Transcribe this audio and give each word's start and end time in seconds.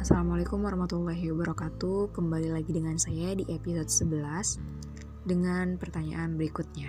Assalamualaikum 0.00 0.64
warahmatullahi 0.64 1.28
wabarakatuh 1.36 2.16
Kembali 2.16 2.56
lagi 2.56 2.72
dengan 2.72 2.96
saya 2.96 3.36
di 3.36 3.44
episode 3.52 3.92
11 4.16 5.28
Dengan 5.28 5.76
pertanyaan 5.76 6.40
berikutnya 6.40 6.88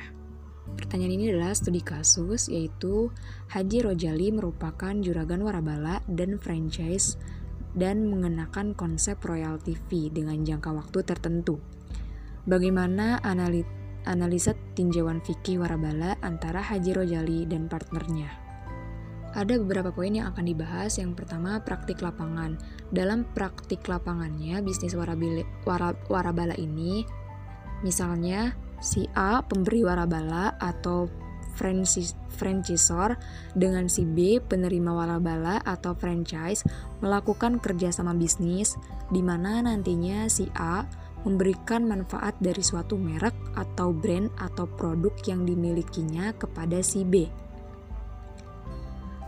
Pertanyaan 0.79 1.11
ini 1.11 1.35
adalah 1.35 1.51
studi 1.59 1.83
kasus 1.83 2.47
yaitu 2.47 3.11
Haji 3.51 3.83
Rojali 3.83 4.31
merupakan 4.31 4.95
juragan 5.03 5.43
warabala 5.43 5.99
dan 6.07 6.39
franchise 6.39 7.19
dan 7.75 8.07
mengenakan 8.07 8.71
konsep 8.71 9.19
royalty 9.27 9.75
fee 9.75 10.07
dengan 10.07 10.39
jangka 10.45 10.71
waktu 10.71 11.03
tertentu. 11.03 11.59
Bagaimana 12.47 13.17
analisa 14.03 14.55
tinjauan 14.77 15.23
fikih 15.23 15.59
warabala 15.59 16.15
antara 16.23 16.59
Haji 16.59 16.91
Rojali 16.93 17.47
dan 17.47 17.67
partnernya? 17.67 18.29
Ada 19.33 19.57
beberapa 19.57 19.89
poin 19.89 20.13
yang 20.13 20.29
akan 20.29 20.45
dibahas. 20.45 21.01
Yang 21.01 21.25
pertama, 21.25 21.57
praktik 21.65 22.05
lapangan. 22.05 22.61
Dalam 22.93 23.25
praktik 23.33 23.81
lapangannya, 23.89 24.61
bisnis 24.61 24.93
warabila, 24.93 25.41
warabala 26.05 26.53
ini, 26.61 27.01
misalnya 27.81 28.53
si 28.77 29.09
A 29.17 29.41
pemberi 29.41 29.81
warabala 29.81 30.53
atau 30.61 31.09
franchisor 32.33 33.09
dengan 33.53 33.85
si 33.85 34.03
B 34.05 34.41
penerima 34.41 34.89
warabala 34.89 35.61
atau 35.61 35.93
franchise 35.93 36.65
melakukan 37.01 37.61
kerjasama 37.61 38.17
bisnis 38.17 38.73
di 39.13 39.21
mana 39.21 39.61
nantinya 39.61 40.25
si 40.27 40.49
A 40.57 40.85
memberikan 41.23 41.87
manfaat 41.87 42.35
dari 42.39 42.59
suatu 42.59 42.99
merek 42.99 43.35
atau 43.55 43.95
brand 43.95 44.31
atau 44.39 44.67
produk 44.67 45.15
yang 45.27 45.47
dimilikinya 45.47 46.35
kepada 46.35 46.83
si 46.83 47.03
B. 47.07 47.27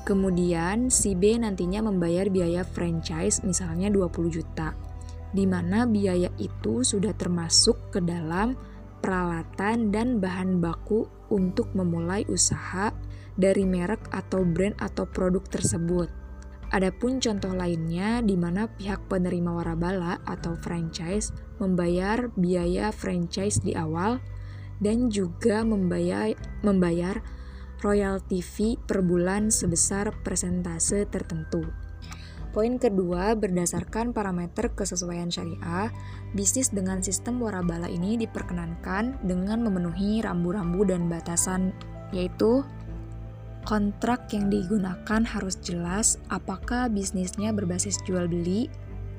Kemudian 0.05 0.93
si 0.93 1.17
B 1.17 1.33
nantinya 1.33 1.89
membayar 1.89 2.29
biaya 2.29 2.61
franchise 2.61 3.41
misalnya 3.41 3.89
20 3.89 4.29
juta, 4.29 4.77
di 5.33 5.49
mana 5.49 5.89
biaya 5.89 6.29
itu 6.37 6.85
sudah 6.85 7.17
termasuk 7.17 7.89
ke 7.89 8.05
dalam 8.05 8.53
peralatan 9.01 9.89
dan 9.89 10.21
bahan 10.21 10.61
baku 10.61 11.09
untuk 11.33 11.73
memulai 11.73 12.21
usaha 12.29 12.93
dari 13.33 13.65
merek 13.65 14.13
atau 14.13 14.45
brand 14.45 14.77
atau 14.77 15.09
produk 15.09 15.41
tersebut. 15.49 16.24
Adapun 16.73 17.21
contoh 17.21 17.53
lainnya 17.53 18.25
di 18.25 18.33
mana 18.33 18.65
pihak 18.65 19.05
penerima 19.05 19.53
warabala 19.53 20.17
atau 20.25 20.57
franchise 20.57 21.29
membayar 21.61 22.33
biaya 22.33 22.89
franchise 22.89 23.61
di 23.61 23.77
awal 23.77 24.17
dan 24.81 25.07
juga 25.13 25.61
membayar 25.61 26.33
membayar 26.65 27.21
royalty 27.85 28.41
fee 28.41 28.81
per 28.81 29.05
bulan 29.05 29.53
sebesar 29.53 30.09
persentase 30.25 31.05
tertentu. 31.05 31.63
Poin 32.55 32.79
kedua, 32.79 33.35
berdasarkan 33.35 34.15
parameter 34.15 34.71
kesesuaian 34.71 35.27
syariah, 35.27 35.91
bisnis 36.31 36.71
dengan 36.71 37.03
sistem 37.03 37.43
warabala 37.43 37.91
ini 37.91 38.15
diperkenankan 38.15 39.27
dengan 39.27 39.59
memenuhi 39.59 40.23
rambu-rambu 40.23 40.87
dan 40.87 41.11
batasan, 41.11 41.75
yaitu 42.15 42.63
kontrak 43.65 44.29
yang 44.31 44.47
digunakan 44.47 45.21
harus 45.25 45.57
jelas 45.59 46.21
apakah 46.29 46.87
bisnisnya 46.87 47.49
berbasis 47.51 47.97
jual 48.05 48.29
beli, 48.29 48.69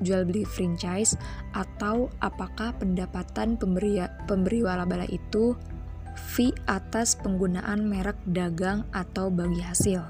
jual 0.01 0.23
beli 0.23 0.47
franchise, 0.47 1.19
atau 1.51 2.07
apakah 2.23 2.73
pendapatan 2.79 3.59
pemberi, 3.59 4.01
pemberi 4.25 4.63
warabala 4.63 5.05
itu 5.11 5.53
fee 6.17 6.55
atas 6.65 7.13
penggunaan 7.19 7.85
merek 7.85 8.17
dagang 8.25 8.87
atau 8.95 9.29
bagi 9.29 9.61
hasil. 9.61 10.01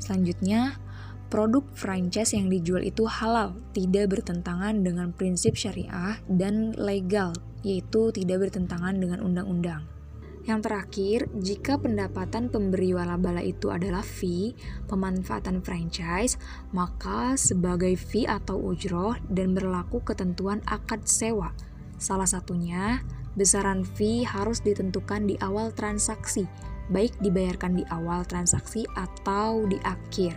Selanjutnya, 0.00 0.80
produk 1.28 1.62
franchise 1.76 2.32
yang 2.32 2.48
dijual 2.48 2.80
itu 2.80 3.04
halal, 3.04 3.58
tidak 3.76 4.18
bertentangan 4.18 4.80
dengan 4.80 5.12
prinsip 5.12 5.54
syariah 5.54 6.16
dan 6.26 6.72
legal, 6.78 7.36
yaitu 7.60 8.08
tidak 8.10 8.48
bertentangan 8.48 8.96
dengan 8.96 9.20
undang-undang. 9.20 9.99
Yang 10.48 10.60
terakhir, 10.66 11.18
jika 11.36 11.76
pendapatan 11.76 12.48
pemberi 12.48 12.96
warabala 12.96 13.44
itu 13.44 13.68
adalah 13.68 14.00
fee 14.00 14.56
pemanfaatan 14.88 15.60
franchise, 15.60 16.40
maka 16.72 17.36
sebagai 17.36 17.92
fee 17.96 18.24
atau 18.24 18.56
ujroh 18.56 19.20
dan 19.28 19.52
berlaku 19.52 20.00
ketentuan 20.00 20.64
akad 20.64 21.04
sewa. 21.04 21.52
Salah 22.00 22.24
satunya, 22.24 23.04
Besaran 23.38 23.86
fee 23.86 24.26
harus 24.26 24.58
ditentukan 24.58 25.30
di 25.30 25.38
awal 25.38 25.70
transaksi, 25.70 26.50
baik 26.90 27.14
dibayarkan 27.22 27.78
di 27.78 27.84
awal 27.94 28.26
transaksi 28.26 28.82
atau 28.98 29.70
di 29.70 29.78
akhir. 29.86 30.34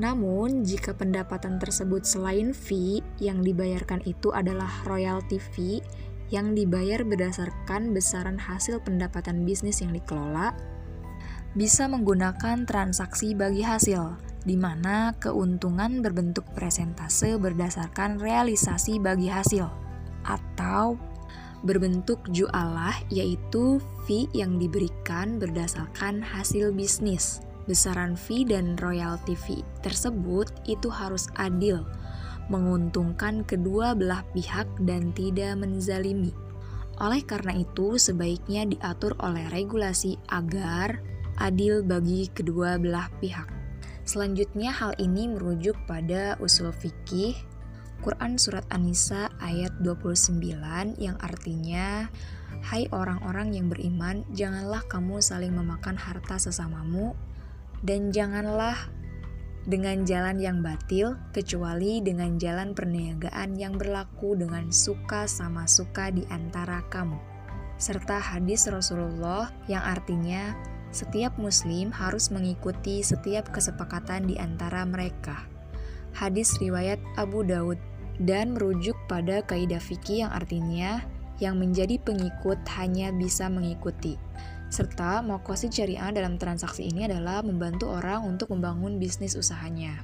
Namun, 0.00 0.64
jika 0.64 0.96
pendapatan 0.96 1.60
tersebut 1.60 2.08
selain 2.08 2.56
fee 2.56 3.04
yang 3.20 3.44
dibayarkan 3.44 4.04
itu 4.08 4.32
adalah 4.32 4.68
royalty 4.88 5.36
fee 5.36 5.84
yang 6.30 6.54
dibayar 6.54 7.02
berdasarkan 7.06 7.94
besaran 7.94 8.38
hasil 8.38 8.82
pendapatan 8.82 9.46
bisnis 9.46 9.82
yang 9.82 9.94
dikelola, 9.94 10.54
bisa 11.56 11.88
menggunakan 11.88 12.68
transaksi 12.68 13.32
bagi 13.32 13.64
hasil, 13.64 14.18
di 14.44 14.54
mana 14.54 15.16
keuntungan 15.16 16.04
berbentuk 16.04 16.44
presentase 16.52 17.40
berdasarkan 17.40 18.20
realisasi 18.20 19.00
bagi 19.00 19.32
hasil, 19.32 19.64
atau 20.28 21.00
berbentuk 21.64 22.20
jualah 22.30 22.94
yaitu 23.08 23.80
fee 24.04 24.28
yang 24.36 24.60
diberikan 24.60 25.40
berdasarkan 25.40 26.20
hasil 26.20 26.70
bisnis. 26.76 27.40
Besaran 27.66 28.14
fee 28.14 28.46
dan 28.46 28.78
royalty 28.78 29.34
fee 29.34 29.66
tersebut 29.82 30.46
itu 30.70 30.86
harus 30.86 31.26
adil, 31.34 31.82
menguntungkan 32.46 33.42
kedua 33.42 33.94
belah 33.98 34.22
pihak 34.34 34.66
dan 34.82 35.10
tidak 35.14 35.58
menzalimi. 35.58 36.30
Oleh 36.96 37.20
karena 37.22 37.60
itu, 37.60 38.00
sebaiknya 38.00 38.64
diatur 38.64 39.12
oleh 39.20 39.44
regulasi 39.52 40.16
agar 40.32 41.02
adil 41.36 41.84
bagi 41.84 42.32
kedua 42.32 42.80
belah 42.80 43.12
pihak. 43.20 43.46
Selanjutnya, 44.06 44.72
hal 44.72 44.96
ini 44.96 45.28
merujuk 45.28 45.76
pada 45.84 46.38
usul 46.40 46.72
fikih 46.72 47.36
Quran 48.00 48.38
Surat 48.38 48.64
An-Nisa 48.70 49.28
ayat 49.42 49.74
29 49.82 50.38
yang 50.96 51.16
artinya 51.18 52.06
Hai 52.66 52.88
orang-orang 52.90 53.54
yang 53.54 53.66
beriman, 53.70 54.26
janganlah 54.34 54.82
kamu 54.90 55.22
saling 55.22 55.54
memakan 55.54 55.94
harta 55.94 56.40
sesamamu 56.40 57.14
dan 57.84 58.10
janganlah 58.10 58.74
dengan 59.66 60.06
jalan 60.06 60.38
yang 60.38 60.62
batil 60.62 61.18
kecuali 61.34 61.98
dengan 62.00 62.38
jalan 62.38 62.72
perniagaan 62.72 63.58
yang 63.58 63.74
berlaku 63.74 64.38
dengan 64.38 64.70
suka 64.70 65.26
sama 65.26 65.66
suka 65.66 66.14
di 66.14 66.22
antara 66.30 66.86
kamu. 66.88 67.18
Serta 67.76 68.22
hadis 68.22 68.70
Rasulullah 68.70 69.52
yang 69.68 69.84
artinya 69.84 70.56
setiap 70.94 71.36
muslim 71.36 71.92
harus 71.92 72.32
mengikuti 72.32 73.04
setiap 73.04 73.52
kesepakatan 73.52 74.24
di 74.30 74.40
antara 74.40 74.86
mereka 74.86 75.56
hadis 76.16 76.56
riwayat 76.56 76.96
Abu 77.20 77.44
Daud 77.44 77.76
dan 78.16 78.56
merujuk 78.56 78.96
pada 79.04 79.44
kaidah 79.44 79.78
fikih 79.78 80.24
yang 80.24 80.32
artinya 80.32 81.04
yang 81.36 81.60
menjadi 81.60 82.00
pengikut 82.00 82.56
hanya 82.80 83.12
bisa 83.12 83.52
mengikuti. 83.52 84.16
Serta 84.66 85.22
makosid 85.22 85.70
syariah 85.70 86.10
dalam 86.10 86.42
transaksi 86.42 86.90
ini 86.90 87.06
adalah 87.06 87.40
membantu 87.46 87.86
orang 87.94 88.26
untuk 88.26 88.50
membangun 88.50 88.98
bisnis 88.98 89.38
usahanya. 89.38 90.02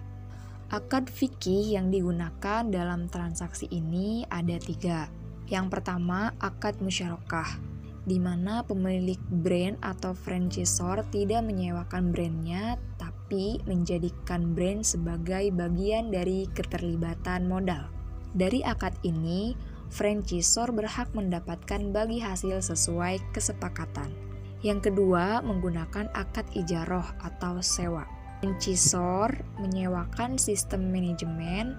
Akad 0.72 1.10
fikih 1.10 1.76
yang 1.76 1.92
digunakan 1.92 2.64
dalam 2.64 3.10
transaksi 3.10 3.68
ini 3.68 4.24
ada 4.32 4.56
tiga. 4.56 5.10
Yang 5.50 5.68
pertama, 5.68 6.32
akad 6.40 6.80
musyarakah, 6.80 7.60
di 8.08 8.16
mana 8.16 8.64
pemilik 8.64 9.20
brand 9.44 9.76
atau 9.84 10.16
franchisor 10.16 11.04
tidak 11.12 11.44
menyewakan 11.44 12.08
brandnya, 12.08 12.80
tapi 12.97 13.60
menjadikan 13.68 14.56
brand 14.56 14.80
sebagai 14.80 15.53
bagian 15.53 16.08
dari 16.08 16.48
keterlibatan 16.56 17.44
modal. 17.50 17.92
Dari 18.32 18.65
akad 18.65 18.97
ini, 19.04 19.53
franchisor 19.92 20.72
berhak 20.72 21.12
mendapatkan 21.12 21.92
bagi 21.92 22.16
hasil 22.24 22.65
sesuai 22.65 23.20
kesepakatan. 23.36 24.31
Yang 24.62 24.91
kedua, 24.91 25.42
menggunakan 25.42 26.06
akad 26.14 26.47
ijaroh 26.54 27.06
atau 27.18 27.59
sewa. 27.59 28.06
Franchisor 28.38 29.42
menyewakan 29.59 30.38
sistem 30.38 30.91
manajemen, 30.91 31.78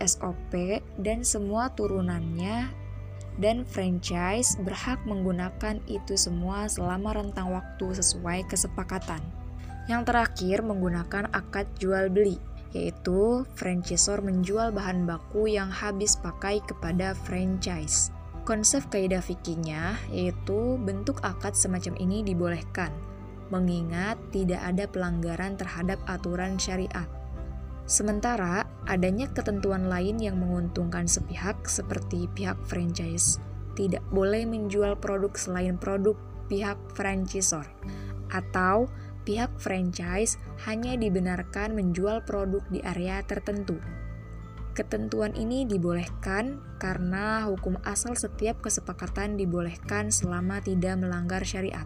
SOP, 0.00 0.80
dan 1.00 1.24
semua 1.24 1.72
turunannya 1.76 2.72
dan 3.40 3.64
franchise 3.64 4.56
berhak 4.60 5.00
menggunakan 5.08 5.80
itu 5.88 6.16
semua 6.16 6.68
selama 6.68 7.16
rentang 7.16 7.52
waktu 7.52 7.96
sesuai 7.96 8.48
kesepakatan. 8.48 9.20
Yang 9.88 10.12
terakhir, 10.12 10.58
menggunakan 10.60 11.32
akad 11.32 11.68
jual 11.80 12.12
beli, 12.12 12.36
yaitu 12.76 13.48
franchisor 13.56 14.20
menjual 14.20 14.70
bahan 14.70 15.08
baku 15.08 15.48
yang 15.48 15.72
habis 15.72 16.20
pakai 16.20 16.60
kepada 16.64 17.16
franchise. 17.24 18.12
Konsep 18.50 18.82
kaidah 18.90 19.22
fikihnya 19.22 19.94
yaitu 20.10 20.74
bentuk 20.82 21.22
akad 21.22 21.54
semacam 21.54 21.94
ini 22.02 22.26
dibolehkan 22.26 22.90
mengingat 23.46 24.18
tidak 24.34 24.58
ada 24.66 24.90
pelanggaran 24.90 25.54
terhadap 25.54 26.02
aturan 26.10 26.58
syariat. 26.58 27.06
Sementara 27.86 28.66
adanya 28.90 29.30
ketentuan 29.30 29.86
lain 29.86 30.18
yang 30.18 30.42
menguntungkan 30.42 31.06
sepihak 31.06 31.62
seperti 31.70 32.26
pihak 32.34 32.58
franchise 32.66 33.38
tidak 33.78 34.02
boleh 34.10 34.42
menjual 34.42 34.98
produk 34.98 35.30
selain 35.38 35.78
produk 35.78 36.18
pihak 36.50 36.78
franchisor 36.98 37.70
atau 38.34 38.90
pihak 39.22 39.54
franchise 39.62 40.42
hanya 40.66 40.98
dibenarkan 40.98 41.70
menjual 41.78 42.26
produk 42.26 42.66
di 42.66 42.82
area 42.82 43.22
tertentu. 43.22 43.78
Ketentuan 44.80 45.36
ini 45.36 45.68
dibolehkan 45.68 46.56
karena 46.80 47.44
hukum 47.44 47.76
asal 47.84 48.16
setiap 48.16 48.64
kesepakatan 48.64 49.36
dibolehkan 49.36 50.08
selama 50.08 50.64
tidak 50.64 50.96
melanggar 50.96 51.44
syariat 51.44 51.84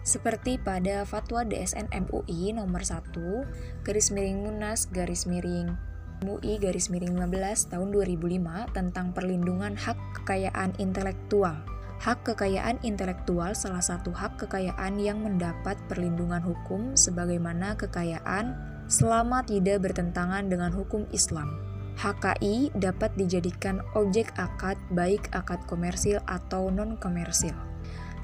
seperti 0.00 0.56
pada 0.56 1.04
Fatwa 1.04 1.44
DSN 1.44 1.92
MUI 1.92 2.56
nomor 2.56 2.80
1 2.80 3.84
garis 3.84 4.08
miring 4.08 4.40
Munas 4.40 4.88
garis 4.88 5.28
miring 5.28 5.76
MUI 6.24 6.60
garis 6.60 6.88
miring 6.92 7.16
15 7.16 7.72
tahun 7.72 7.88
2005 7.92 8.76
tentang 8.76 9.12
perlindungan 9.16 9.72
hak 9.72 9.96
kekayaan 10.20 10.76
intelektual. 10.76 11.64
Hak 12.00 12.24
kekayaan 12.28 12.80
intelektual 12.80 13.56
salah 13.56 13.80
satu 13.80 14.12
hak 14.12 14.40
kekayaan 14.40 15.00
yang 15.00 15.20
mendapat 15.20 15.80
perlindungan 15.88 16.40
hukum 16.40 16.96
sebagaimana 16.96 17.76
kekayaan 17.76 18.56
selama 18.88 19.44
tidak 19.44 19.84
bertentangan 19.84 20.48
dengan 20.48 20.72
hukum 20.76 21.08
Islam. 21.12 21.69
HKI 22.00 22.72
dapat 22.80 23.12
dijadikan 23.12 23.84
objek 23.92 24.32
akad 24.40 24.80
baik 24.88 25.28
akad 25.36 25.60
komersil 25.68 26.24
atau 26.24 26.72
non-komersil. 26.72 27.52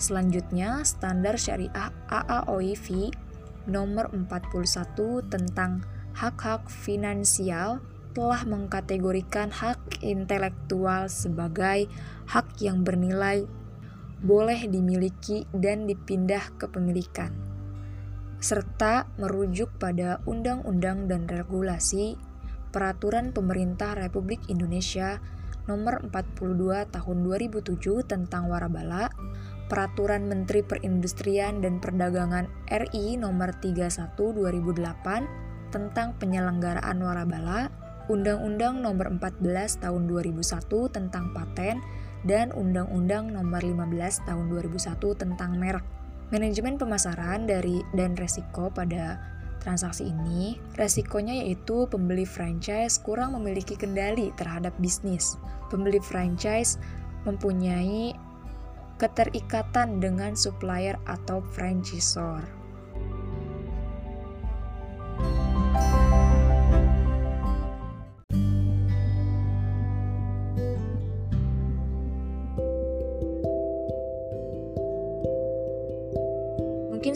Selanjutnya, 0.00 0.80
standar 0.80 1.36
syariah 1.36 1.92
AAOIV 2.08 3.12
nomor 3.68 4.08
41 4.16 5.28
tentang 5.28 5.84
hak-hak 6.16 6.72
finansial 6.72 7.84
telah 8.16 8.48
mengkategorikan 8.48 9.52
hak 9.52 10.00
intelektual 10.00 11.12
sebagai 11.12 11.84
hak 12.32 12.48
yang 12.64 12.80
bernilai 12.80 13.44
boleh 14.24 14.64
dimiliki 14.72 15.44
dan 15.52 15.84
dipindah 15.84 16.48
kepemilikan 16.56 17.28
serta 18.40 19.08
merujuk 19.16 19.72
pada 19.80 20.20
undang-undang 20.28 21.08
dan 21.08 21.24
regulasi 21.28 22.16
peraturan 22.76 23.32
pemerintah 23.32 23.96
Republik 23.96 24.44
Indonesia 24.52 25.16
nomor 25.64 26.04
42 26.12 26.92
tahun 26.92 27.16
2007 27.24 28.04
tentang 28.04 28.52
warabala 28.52 29.08
Peraturan 29.66 30.30
Menteri 30.30 30.62
Perindustrian 30.62 31.58
dan 31.58 31.82
Perdagangan 31.82 32.46
RI 32.70 33.18
Nomor 33.18 33.50
31 33.58 34.14
2008 34.14 35.74
tentang 35.74 36.14
penyelenggaraan 36.22 37.02
warabala, 37.02 37.74
Undang-Undang 38.06 38.78
Nomor 38.78 39.18
14 39.18 39.82
Tahun 39.82 40.02
2001 40.06 40.70
tentang 40.94 41.34
paten, 41.34 41.82
dan 42.22 42.54
Undang-Undang 42.54 43.34
Nomor 43.34 43.58
15 43.58 44.22
Tahun 44.22 44.46
2001 44.54 45.18
tentang 45.18 45.58
merek. 45.58 45.82
Manajemen 46.30 46.78
pemasaran 46.78 47.50
dari 47.50 47.82
dan 47.90 48.14
resiko 48.14 48.70
pada 48.70 49.18
transaksi 49.66 50.06
ini, 50.14 50.62
resikonya 50.78 51.42
yaitu 51.42 51.90
pembeli 51.90 52.22
franchise 52.22 53.02
kurang 53.02 53.34
memiliki 53.34 53.74
kendali 53.74 54.30
terhadap 54.38 54.70
bisnis. 54.78 55.34
Pembeli 55.66 55.98
franchise 55.98 56.78
mempunyai 57.26 58.14
keterikatan 59.02 59.98
dengan 59.98 60.38
supplier 60.38 60.94
atau 61.10 61.42
franchisor. 61.42 62.46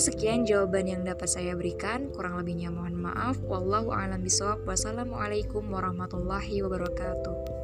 Sekian 0.00 0.48
jawaban 0.48 0.88
yang 0.88 1.04
dapat 1.04 1.28
saya 1.28 1.52
berikan. 1.52 2.08
Kurang 2.10 2.40
lebihnya 2.40 2.72
mohon 2.72 2.96
maaf. 2.96 3.36
Wallahu 3.44 3.92
a'lam 3.92 4.24
bishawab. 4.24 4.64
Wassalamualaikum 4.64 5.68
warahmatullahi 5.68 6.64
wabarakatuh. 6.64 7.59